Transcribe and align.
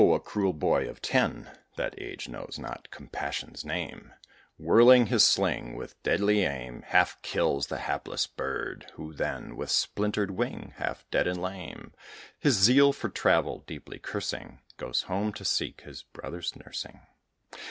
a 0.15 0.19
cruel 0.19 0.51
boy 0.51 0.89
of 0.89 0.99
ten 0.99 1.51
(That 1.75 1.93
age 2.01 2.27
knows 2.27 2.57
not 2.57 2.89
compassion's 2.89 3.63
name), 3.63 4.13
Whirling 4.57 5.05
his 5.05 5.23
sling, 5.23 5.75
with 5.75 6.01
deadly 6.01 6.43
aim, 6.43 6.81
Half 6.87 7.21
kills 7.21 7.67
the 7.67 7.77
hapless 7.77 8.25
bird, 8.25 8.87
who 8.95 9.13
then, 9.13 9.55
With 9.55 9.69
splintered 9.69 10.31
wing, 10.31 10.73
half 10.77 11.05
dead, 11.11 11.27
and 11.27 11.39
lame, 11.39 11.93
His 12.39 12.55
zeal 12.55 12.93
for 12.93 13.09
travel 13.09 13.63
deeply 13.67 13.99
cursing, 13.99 14.61
Goes 14.75 15.03
home 15.03 15.33
to 15.33 15.45
seek 15.45 15.81
his 15.81 16.01
brother's 16.01 16.55
nursing. 16.55 17.01